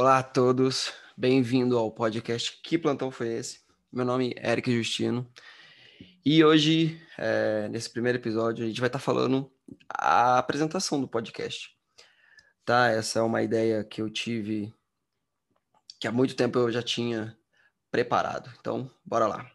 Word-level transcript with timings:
Olá 0.00 0.18
a 0.18 0.22
todos, 0.22 0.92
bem-vindo 1.16 1.76
ao 1.76 1.90
podcast 1.90 2.60
Que 2.62 2.78
Plantão 2.78 3.10
Foi 3.10 3.32
Esse? 3.32 3.62
Meu 3.92 4.04
nome 4.04 4.32
é 4.36 4.52
Eric 4.52 4.72
Justino 4.72 5.28
e 6.24 6.44
hoje, 6.44 7.02
é, 7.18 7.68
nesse 7.68 7.90
primeiro 7.90 8.16
episódio, 8.16 8.64
a 8.64 8.68
gente 8.68 8.78
vai 8.78 8.86
estar 8.86 9.00
tá 9.00 9.04
falando 9.04 9.50
a 9.88 10.38
apresentação 10.38 11.00
do 11.00 11.08
podcast. 11.08 11.76
Tá? 12.64 12.90
Essa 12.90 13.18
é 13.18 13.22
uma 13.22 13.42
ideia 13.42 13.82
que 13.82 14.00
eu 14.00 14.08
tive, 14.08 14.72
que 15.98 16.06
há 16.06 16.12
muito 16.12 16.36
tempo 16.36 16.60
eu 16.60 16.70
já 16.70 16.80
tinha 16.80 17.36
preparado. 17.90 18.52
Então, 18.60 18.88
bora 19.04 19.26
lá. 19.26 19.50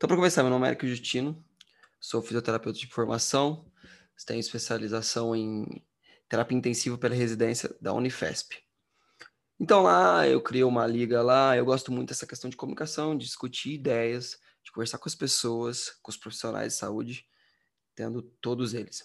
Então, 0.00 0.08
para 0.08 0.16
começar, 0.16 0.42
meu 0.42 0.48
nome 0.48 0.66
é 0.66 0.70
Eric 0.70 0.88
Justino, 0.88 1.44
sou 2.00 2.22
fisioterapeuta 2.22 2.78
de 2.78 2.86
formação, 2.86 3.70
tenho 4.24 4.40
especialização 4.40 5.36
em 5.36 5.66
terapia 6.26 6.56
intensiva 6.56 6.96
pela 6.96 7.14
residência 7.14 7.76
da 7.82 7.92
Unifesp. 7.92 8.56
Então 9.60 9.82
lá 9.82 10.26
eu 10.26 10.40
criei 10.40 10.64
uma 10.64 10.86
liga 10.86 11.20
lá, 11.20 11.54
eu 11.54 11.66
gosto 11.66 11.92
muito 11.92 12.08
dessa 12.08 12.26
questão 12.26 12.48
de 12.48 12.56
comunicação, 12.56 13.14
de 13.14 13.26
discutir 13.26 13.74
ideias, 13.74 14.38
de 14.64 14.72
conversar 14.72 14.96
com 14.96 15.06
as 15.06 15.14
pessoas, 15.14 15.90
com 16.02 16.10
os 16.10 16.16
profissionais 16.16 16.72
de 16.72 16.78
saúde, 16.78 17.26
tendo 17.94 18.22
todos 18.40 18.72
eles. 18.72 19.04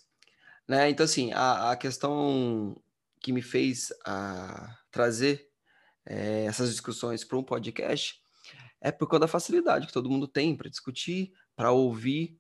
Né? 0.66 0.90
Então 0.90 1.04
assim, 1.04 1.34
a, 1.34 1.72
a 1.72 1.76
questão 1.76 2.82
que 3.20 3.34
me 3.34 3.42
fez 3.42 3.92
a, 4.06 4.78
trazer 4.90 5.46
é, 6.06 6.46
essas 6.46 6.70
discussões 6.70 7.26
para 7.26 7.38
um 7.38 7.44
podcast 7.44 8.24
é 8.82 8.92
por 8.92 9.08
conta 9.08 9.22
da 9.22 9.28
facilidade 9.28 9.88
que 9.88 9.94
todo 9.94 10.10
mundo 10.10 10.28
tem 10.28 10.56
para 10.56 10.70
discutir, 10.70 11.32
para 11.56 11.72
ouvir, 11.72 12.38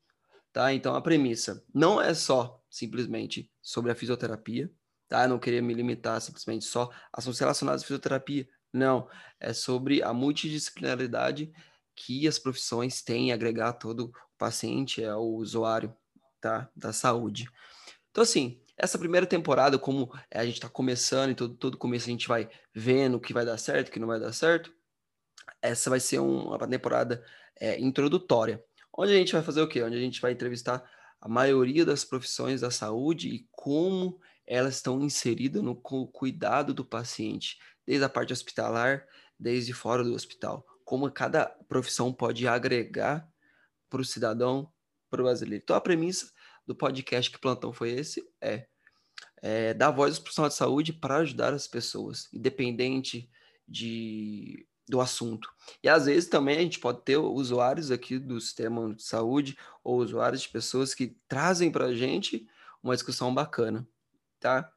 tá? 0.52 0.74
Então 0.74 0.96
a 0.96 1.02
premissa 1.02 1.64
não 1.74 2.02
é 2.02 2.14
só 2.14 2.62
simplesmente 2.70 3.52
sobre 3.62 3.92
a 3.92 3.96
fisioterapia, 3.96 4.72
tá? 5.08 5.24
Eu 5.24 5.30
não 5.30 5.40
queria 5.40 5.62
me 5.62 5.74
limitar 5.74 6.20
simplesmente 6.22 6.66
só 6.66 6.90
a 7.12 7.20
assuntos 7.20 7.40
relacionados 7.40 7.84
à 7.84 7.86
fisioterapia, 7.86 8.48
não, 8.72 9.10
é 9.40 9.54
sobre 9.54 10.04
a 10.04 10.14
multidisciplinaridade 10.14 11.52
que 11.96 12.28
as 12.28 12.38
profissões 12.38 13.02
têm 13.02 13.32
a 13.32 13.36
agregar 13.36 13.74
todo 13.74 14.08
o 14.08 14.12
paciente, 14.38 15.02
é 15.02 15.16
o 15.16 15.36
usuário, 15.36 15.96
tá? 16.42 16.70
Da 16.76 16.92
saúde. 16.92 17.48
Então 18.12 18.22
assim, 18.22 18.62
essa 18.78 19.00
primeira 19.00 19.26
temporada, 19.26 19.80
como 19.80 20.12
a 20.34 20.46
gente 20.46 20.56
está 20.56 20.70
começando 20.70 21.32
e 21.32 21.36
todo, 21.36 21.56
todo 21.56 21.78
começo 21.78 22.08
a 22.08 22.12
gente 22.12 22.28
vai 22.28 22.50
vendo 22.74 23.16
o 23.16 23.20
que 23.20 23.34
vai 23.34 23.46
dar 23.46 23.58
certo, 23.58 23.88
o 23.88 23.92
que 23.92 24.00
não 24.00 24.08
vai 24.08 24.20
dar 24.20 24.34
certo, 24.34 24.74
essa 25.62 25.90
vai 25.90 26.00
ser 26.00 26.20
um, 26.20 26.48
uma 26.48 26.68
temporada 26.68 27.24
é, 27.60 27.80
introdutória, 27.80 28.64
onde 28.98 29.14
a 29.14 29.16
gente 29.16 29.34
vai 29.34 29.42
fazer 29.42 29.62
o 29.62 29.68
quê? 29.68 29.82
Onde 29.82 29.98
a 29.98 30.00
gente 30.00 30.22
vai 30.22 30.32
entrevistar 30.32 30.84
a 31.20 31.28
maioria 31.28 31.86
das 31.86 32.04
profissões 32.04 32.62
da 32.62 32.70
saúde 32.70 33.30
e 33.30 33.48
como 33.52 34.20
elas 34.46 34.76
estão 34.76 35.02
inseridas 35.02 35.64
no 35.64 35.76
cuidado 35.76 36.74
do 36.74 36.86
paciente, 36.86 37.58
desde 37.86 38.06
a 38.06 38.10
parte 38.10 38.32
hospitalar, 38.32 39.06
desde 39.40 39.74
fora 39.74 40.04
do 40.04 40.14
hospital. 40.14 40.66
Como 40.84 41.10
cada 41.12 41.46
profissão 41.68 42.14
pode 42.14 42.48
agregar 42.48 43.28
para 43.90 44.02
o 44.02 44.06
cidadão, 44.06 44.72
para 45.10 45.22
o 45.22 45.26
brasileiro. 45.26 45.64
Então, 45.64 45.76
a 45.76 45.82
premissa 45.82 46.32
do 46.68 46.76
podcast 46.76 47.32
que 47.32 47.40
plantão 47.40 47.74
foi 47.74 47.92
esse 47.92 48.24
é, 48.42 48.68
é 49.42 49.74
dar 49.74 49.92
voz 49.92 50.12
aos 50.12 50.20
profissionais 50.20 50.54
de 50.54 50.60
saúde 50.60 50.94
para 50.94 51.18
ajudar 51.18 51.54
as 51.54 51.68
pessoas, 51.68 52.32
independente 52.32 53.30
de 53.68 54.68
do 54.88 55.02
assunto. 55.02 55.52
E 55.84 55.90
às 55.90 56.06
vezes 56.06 56.30
também 56.30 56.58
a 56.58 56.62
gente 56.62 56.80
pode 56.80 57.02
ter 57.02 57.18
usuários 57.18 57.92
aqui 57.92 58.20
do 58.20 58.40
sistema 58.40 58.94
de 58.94 59.04
saúde 59.04 59.58
ou 59.84 59.98
usuários 59.98 60.42
de 60.42 60.50
pessoas 60.50 60.94
que 60.94 61.18
trazem 61.28 61.72
para 61.72 61.86
a 61.86 61.96
gente 61.96 62.48
uma 62.84 62.94
discussão 62.94 63.34
bacana, 63.34 63.88
tá? 64.40 64.72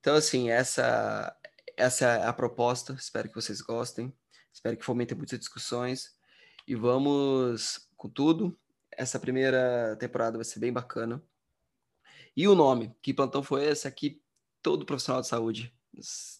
Então, 0.00 0.16
assim, 0.16 0.50
essa, 0.50 1.36
essa 1.76 2.04
é 2.04 2.26
a 2.26 2.32
proposta. 2.32 2.94
Espero 2.94 3.28
que 3.28 3.34
vocês 3.34 3.60
gostem. 3.60 4.12
Espero 4.52 4.76
que 4.76 4.84
fomentem 4.84 5.16
muitas 5.16 5.38
discussões. 5.38 6.16
E 6.66 6.74
vamos 6.74 7.88
com 7.96 8.08
tudo. 8.08 8.58
Essa 8.90 9.20
primeira 9.20 9.96
temporada 9.96 10.36
vai 10.36 10.44
ser 10.44 10.60
bem 10.60 10.72
bacana. 10.72 11.22
E 12.36 12.46
o 12.46 12.54
nome, 12.54 12.94
que 13.02 13.14
plantão 13.14 13.42
foi 13.42 13.64
esse? 13.64 13.86
Aqui, 13.86 14.22
todo 14.62 14.86
profissional 14.86 15.20
de 15.20 15.28
saúde, 15.28 15.74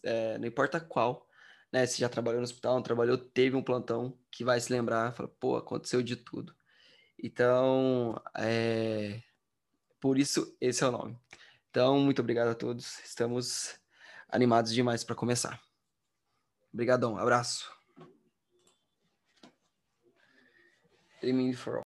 é, 0.04 0.38
não 0.38 0.46
importa 0.46 0.80
qual, 0.80 1.26
né? 1.72 1.86
Se 1.86 1.98
já 2.00 2.08
trabalhou 2.08 2.40
no 2.40 2.44
hospital, 2.44 2.74
não 2.74 2.82
trabalhou, 2.82 3.18
teve 3.18 3.56
um 3.56 3.62
plantão 3.62 4.18
que 4.30 4.44
vai 4.44 4.60
se 4.60 4.72
lembrar, 4.72 5.12
fala, 5.12 5.28
pô, 5.40 5.56
aconteceu 5.56 6.02
de 6.02 6.16
tudo. 6.16 6.54
Então, 7.22 8.20
é... 8.36 9.22
por 10.00 10.18
isso 10.18 10.56
esse 10.60 10.84
é 10.84 10.88
o 10.88 10.92
nome. 10.92 11.18
Então, 11.70 11.98
muito 12.00 12.20
obrigado 12.20 12.48
a 12.48 12.54
todos. 12.54 12.98
Estamos 13.00 13.78
animados 14.28 14.72
demais 14.72 15.04
para 15.04 15.14
começar. 15.16 15.60
Obrigadão, 16.72 17.16
abraço. 17.18 17.70
for 21.54 21.78
all. 21.78 21.87